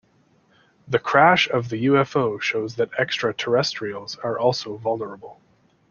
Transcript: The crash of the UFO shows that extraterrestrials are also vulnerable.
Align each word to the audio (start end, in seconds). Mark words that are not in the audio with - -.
The 0.87 0.97
crash 0.97 1.47
of 1.47 1.69
the 1.69 1.85
UFO 1.85 2.41
shows 2.41 2.73
that 2.77 2.91
extraterrestrials 2.97 4.15
are 4.23 4.39
also 4.39 4.77
vulnerable. 4.77 5.39